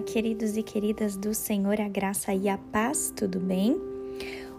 [0.00, 3.76] queridos e queridas do Senhor, a graça e a paz, tudo bem?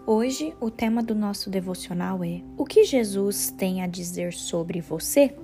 [0.06, 5.34] Hoje o tema do nosso devocional é: O que Jesus tem a dizer sobre você?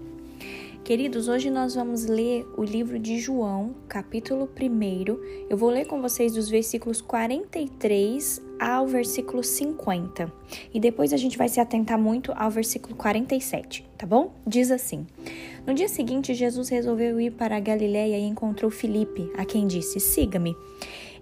[0.84, 5.48] Queridos, hoje nós vamos ler o livro de João, capítulo 1.
[5.48, 10.32] Eu vou ler com vocês dos versículos 43 ao versículo 50.
[10.72, 14.32] E depois a gente vai se atentar muito ao versículo 47, tá bom?
[14.44, 15.06] Diz assim:
[15.66, 20.00] No dia seguinte, Jesus resolveu ir para a Galiléia e encontrou Filipe, a quem disse:
[20.00, 20.56] Siga-me.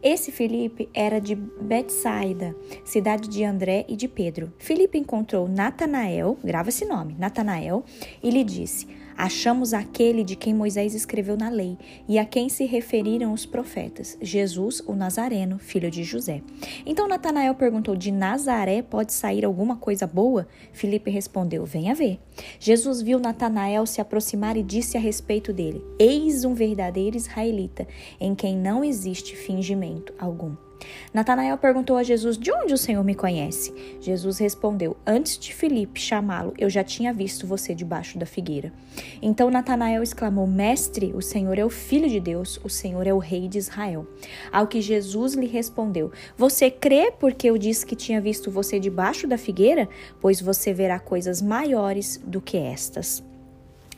[0.01, 2.55] Esse Filipe era de Betsaida,
[2.85, 4.53] cidade de André e de Pedro.
[4.57, 7.85] Filipe encontrou Natanael, grava esse nome, Natanael,
[8.23, 8.87] e lhe disse:
[9.19, 11.77] Achamos aquele de quem Moisés escreveu na lei
[12.09, 16.41] e a quem se referiram os profetas, Jesus, o Nazareno, filho de José.
[16.87, 20.47] Então Natanael perguntou: De Nazaré pode sair alguma coisa boa?
[20.73, 22.21] Filipe respondeu: Venha ver.
[22.61, 27.89] Jesus viu Natanael se aproximar e disse a respeito dele: Eis um verdadeiro israelita,
[28.21, 30.68] em quem não existe fingimento algum.
[31.13, 33.75] Natanael perguntou a Jesus: De onde o Senhor me conhece?
[34.01, 38.73] Jesus respondeu: Antes de Filipe chamá-lo, eu já tinha visto você debaixo da figueira.
[39.21, 43.19] Então Natanael exclamou: Mestre, o Senhor é o Filho de Deus, o Senhor é o
[43.19, 44.07] Rei de Israel.
[44.53, 49.27] Ao que Jesus lhe respondeu: Você crê porque eu disse que tinha visto você debaixo
[49.27, 49.89] da figueira?
[50.21, 53.23] Pois você verá coisas maiores do que estas.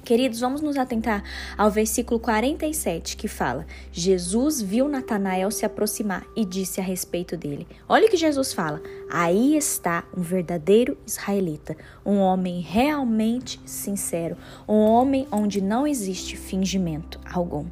[0.05, 1.23] Queridos, vamos nos atentar
[1.56, 7.67] ao versículo 47 que fala: Jesus viu Natanael se aproximar e disse a respeito dele.
[7.89, 14.78] Olha o que Jesus fala: Aí está um verdadeiro israelita, um homem realmente sincero, um
[14.78, 17.67] homem onde não existe fingimento algum.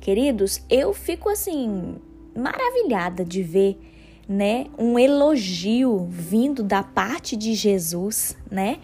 [0.00, 1.96] Queridos, eu fico assim
[2.36, 3.78] maravilhada de ver
[4.28, 8.78] né, um elogio vindo da parte de Jesus, né,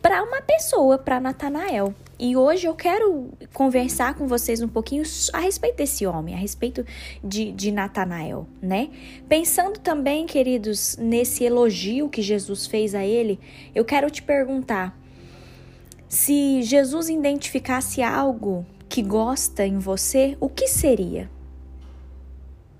[0.00, 1.94] para uma pessoa, para Natanael.
[2.24, 6.82] E hoje eu quero conversar com vocês um pouquinho a respeito desse homem, a respeito
[7.22, 8.88] de, de Natanael, né?
[9.28, 13.38] Pensando também, queridos, nesse elogio que Jesus fez a ele,
[13.74, 14.98] eu quero te perguntar:
[16.08, 21.30] se Jesus identificasse algo que gosta em você, o que seria?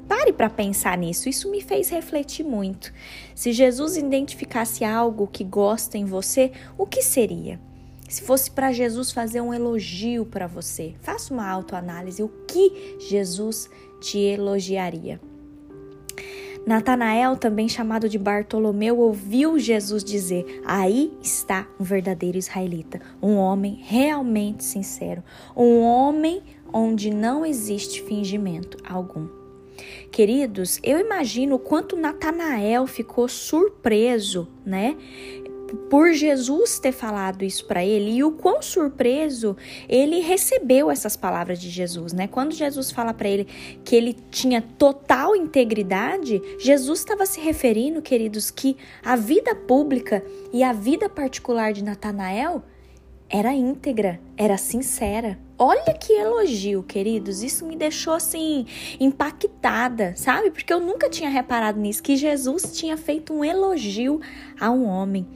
[0.08, 2.94] Pare para pensar nisso, isso me fez refletir muito.
[3.34, 7.60] Se Jesus identificasse algo que gosta em você, o que seria?
[8.14, 12.22] Se fosse para Jesus fazer um elogio para você, faça uma autoanálise.
[12.22, 13.68] O que Jesus
[14.00, 15.20] te elogiaria?
[16.64, 23.80] Natanael, também chamado de Bartolomeu, ouviu Jesus dizer: Aí está um verdadeiro israelita, um homem
[23.82, 25.20] realmente sincero,
[25.56, 26.40] um homem
[26.72, 29.26] onde não existe fingimento algum.
[30.12, 34.96] Queridos, eu imagino o quanto Natanael ficou surpreso, né?
[35.74, 39.56] Por Jesus ter falado isso para ele e o quão surpreso
[39.88, 42.26] ele recebeu essas palavras de Jesus, né?
[42.26, 43.46] Quando Jesus fala para ele
[43.84, 50.62] que ele tinha total integridade, Jesus estava se referindo, queridos, que a vida pública e
[50.62, 52.62] a vida particular de Natanael
[53.28, 55.38] era íntegra, era sincera.
[55.58, 57.42] Olha que elogio, queridos.
[57.42, 58.66] Isso me deixou assim
[58.98, 60.50] impactada, sabe?
[60.50, 64.20] Porque eu nunca tinha reparado nisso que Jesus tinha feito um elogio
[64.58, 65.26] a um homem.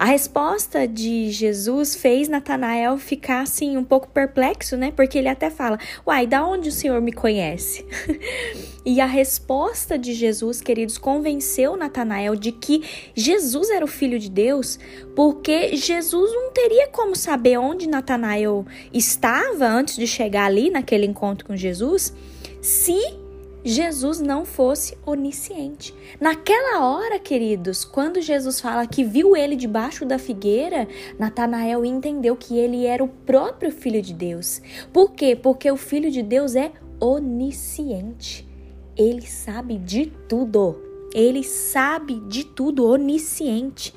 [0.00, 4.90] A resposta de Jesus fez Natanael ficar assim um pouco perplexo, né?
[4.90, 7.84] Porque ele até fala: "Uai, da onde o Senhor me conhece?"
[8.82, 12.82] e a resposta de Jesus, queridos, convenceu Natanael de que
[13.14, 14.78] Jesus era o filho de Deus,
[15.14, 21.46] porque Jesus não teria como saber onde Natanael estava antes de chegar ali naquele encontro
[21.46, 22.14] com Jesus,
[22.62, 23.19] se
[23.64, 25.94] Jesus não fosse onisciente.
[26.20, 30.88] Naquela hora, queridos, quando Jesus fala que viu ele debaixo da figueira,
[31.18, 34.62] Natanael entendeu que ele era o próprio filho de Deus.
[34.92, 35.36] Por quê?
[35.36, 38.48] Porque o filho de Deus é onisciente.
[38.96, 40.76] Ele sabe de tudo.
[41.12, 43.94] Ele sabe de tudo, onisciente.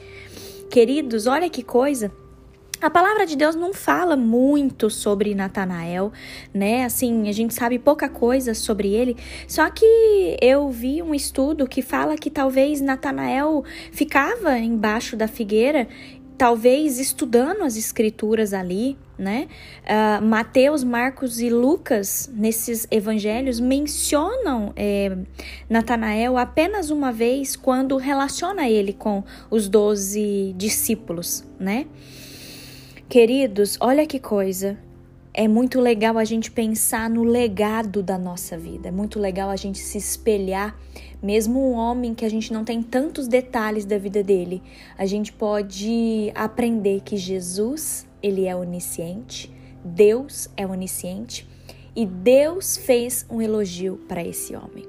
[0.69, 2.11] Queridos, olha que coisa.
[2.83, 6.11] A palavra de Deus não fala muito sobre Natanael,
[6.53, 6.83] né?
[6.83, 9.15] Assim, a gente sabe pouca coisa sobre ele.
[9.47, 15.87] Só que eu vi um estudo que fala que talvez Natanael ficava embaixo da figueira
[16.37, 19.47] talvez estudando as escrituras ali, né?
[19.83, 25.15] Uh, Mateus, Marcos e Lucas, nesses evangelhos, mencionam é,
[25.69, 31.85] Natanael apenas uma vez quando relaciona ele com os doze discípulos, né?
[33.13, 34.75] Queridos, olha que coisa.
[35.31, 38.87] É muito legal a gente pensar no legado da nossa vida.
[38.87, 40.75] É muito legal a gente se espelhar,
[41.21, 44.63] mesmo um homem que a gente não tem tantos detalhes da vida dele.
[44.97, 49.53] A gente pode aprender que Jesus, ele é onisciente,
[49.85, 51.47] Deus é onisciente
[51.95, 54.87] E Deus fez um elogio para esse homem.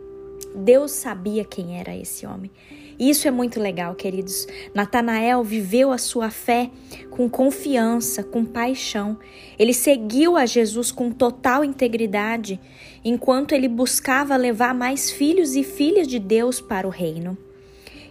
[0.56, 2.50] Deus sabia quem era esse homem.
[2.98, 4.46] Isso é muito legal, queridos.
[4.74, 6.70] Natanael viveu a sua fé
[7.10, 9.18] com confiança, com paixão.
[9.58, 12.60] Ele seguiu a Jesus com total integridade,
[13.04, 17.36] enquanto ele buscava levar mais filhos e filhas de Deus para o reino.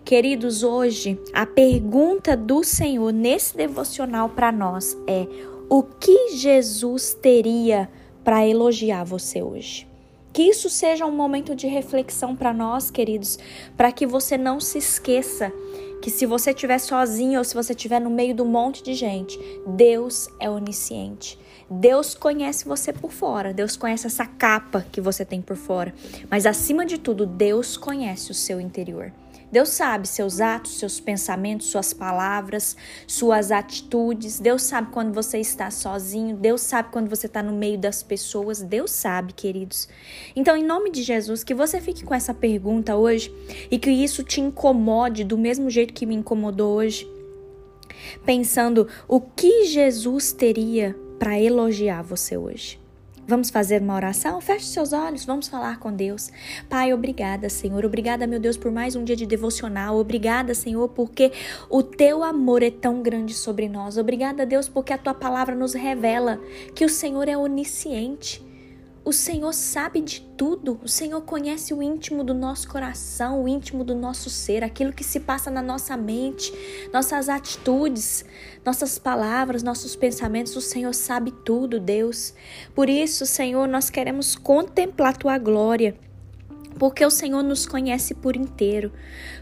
[0.04, 5.26] Queridos, hoje a pergunta do Senhor nesse devocional para nós é:
[5.70, 7.90] o que Jesus teria
[8.24, 9.93] para elogiar você hoje?
[10.34, 13.38] Que isso seja um momento de reflexão para nós, queridos,
[13.78, 15.54] para que você não se esqueça
[16.02, 19.40] que se você estiver sozinho ou se você estiver no meio do monte de gente,
[19.66, 21.40] Deus é onisciente.
[21.70, 25.94] Deus conhece você por fora, Deus conhece essa capa que você tem por fora,
[26.30, 29.14] mas acima de tudo, Deus conhece o seu interior.
[29.54, 34.40] Deus sabe seus atos, seus pensamentos, suas palavras, suas atitudes.
[34.40, 36.36] Deus sabe quando você está sozinho.
[36.36, 38.64] Deus sabe quando você está no meio das pessoas.
[38.64, 39.88] Deus sabe, queridos.
[40.36, 43.32] Então, em nome de Jesus, que você fique com essa pergunta hoje
[43.70, 47.08] e que isso te incomode do mesmo jeito que me incomodou hoje.
[48.26, 52.83] Pensando o que Jesus teria para elogiar você hoje.
[53.26, 54.42] Vamos fazer uma oração?
[54.42, 56.30] Feche seus olhos, vamos falar com Deus.
[56.70, 57.86] Pai, obrigada, Senhor.
[57.86, 59.98] Obrigada, meu Deus, por mais um dia de devocional.
[59.98, 61.32] Obrigada, Senhor, porque
[61.70, 63.98] o teu amor é tão grande sobre nós.
[63.98, 66.40] Obrigada, Deus, porque a tua palavra nos revela
[66.76, 68.53] que o Senhor é onisciente
[69.06, 70.80] o Senhor sabe de tudo.
[70.84, 75.04] O Senhor conhece o íntimo do nosso coração, o íntimo do nosso ser, aquilo que
[75.04, 76.54] se passa na nossa mente,
[76.94, 78.24] nossas atitudes,
[78.66, 80.56] nossas palavras, nossos pensamentos.
[80.56, 82.34] O Senhor sabe tudo, Deus.
[82.74, 85.96] Por isso, Senhor, nós queremos contemplar tua glória
[86.78, 88.92] porque o Senhor nos conhece por inteiro.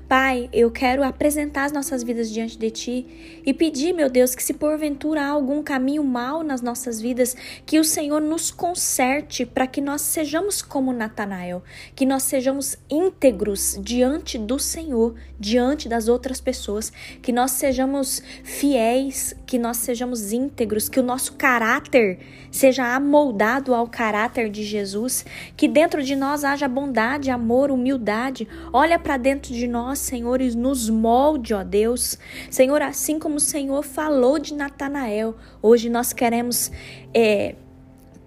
[0.07, 4.43] Pai, eu quero apresentar as nossas vidas diante de Ti e pedir, meu Deus, que
[4.43, 7.33] se porventura há algum caminho mal nas nossas vidas,
[7.65, 11.63] que o Senhor nos conserte para que nós sejamos como Natanael,
[11.95, 16.91] que nós sejamos íntegros diante do Senhor, diante das outras pessoas,
[17.21, 22.19] que nós sejamos fiéis, que nós sejamos íntegros, que o nosso caráter
[22.51, 25.25] seja amoldado ao caráter de Jesus,
[25.55, 28.47] que dentro de nós haja bondade, amor, humildade.
[28.73, 32.17] Olha para dentro de nós Senhor, e nos molde, ó Deus.
[32.49, 36.71] Senhor, assim como o Senhor falou de Natanael, hoje nós queremos
[37.13, 37.55] é,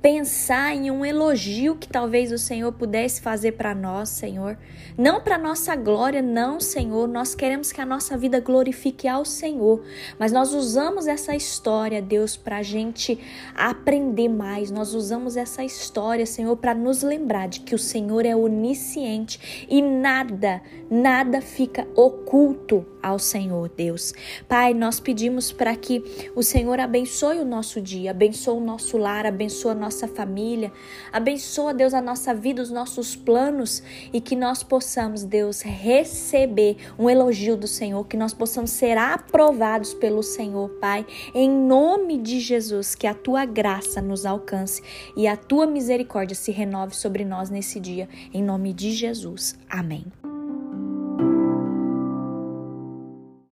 [0.05, 4.59] pensar em um elogio que talvez o Senhor pudesse fazer para nós, Senhor.
[4.99, 7.09] Não para nossa glória, não, Senhor.
[7.09, 9.83] Nós queremos que a nossa vida glorifique ao Senhor,
[10.19, 13.19] mas nós usamos essa história, Deus, para a gente
[13.55, 14.71] aprender mais.
[14.71, 19.81] Nós usamos essa história, Senhor, para nos lembrar de que o Senhor é onisciente e
[19.81, 20.61] nada,
[20.91, 24.15] nada fica oculto ao Senhor, Deus.
[24.49, 26.03] Pai, nós pedimos para que
[26.35, 30.73] o Senhor abençoe o nosso dia, abençoe o nosso lar, abençoe a nossa família.
[31.13, 37.11] Abençoa, Deus, a nossa vida, os nossos planos e que nós possamos, Deus, receber um
[37.11, 41.07] elogio do Senhor, que nós possamos ser aprovados pelo Senhor, Pai.
[41.35, 44.83] Em nome de Jesus, que a tua graça nos alcance
[45.15, 48.09] e a tua misericórdia se renove sobre nós nesse dia.
[48.33, 49.59] Em nome de Jesus.
[49.69, 50.24] Amém.